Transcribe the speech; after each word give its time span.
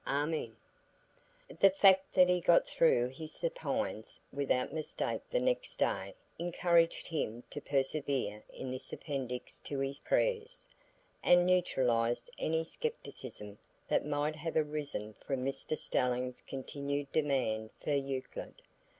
Amen." 0.07 0.55
The 1.59 1.69
fact 1.69 2.13
that 2.13 2.27
he 2.27 2.41
got 2.41 2.65
through 2.67 3.09
his 3.09 3.35
supines 3.35 4.19
without 4.33 4.73
mistake 4.73 5.21
the 5.29 5.39
next 5.39 5.75
day, 5.75 6.15
encouraged 6.39 7.05
him 7.09 7.43
to 7.51 7.61
persevere 7.61 8.41
in 8.51 8.71
this 8.71 8.91
appendix 8.91 9.59
to 9.59 9.77
his 9.77 9.99
prayers, 9.99 10.65
and 11.21 11.45
neutralised 11.45 12.31
any 12.39 12.63
scepticism 12.63 13.59
that 13.87 14.03
might 14.03 14.35
have 14.37 14.57
arisen 14.57 15.13
from 15.13 15.45
Mr 15.45 15.77
Stelling's 15.77 16.41
continued 16.41 17.11
demand 17.11 17.69
for 17.79 17.91
Euclid. 17.93 18.55